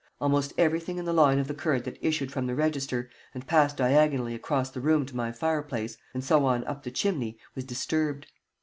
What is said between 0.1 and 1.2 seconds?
Almost everything in the